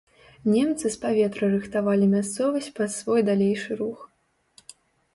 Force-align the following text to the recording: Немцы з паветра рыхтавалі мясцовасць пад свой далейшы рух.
Немцы 0.53 0.85
з 0.95 0.97
паветра 1.03 1.45
рыхтавалі 1.53 2.05
мясцовасць 2.15 2.73
пад 2.81 2.89
свой 2.99 3.21
далейшы 3.31 3.71
рух. 3.87 3.99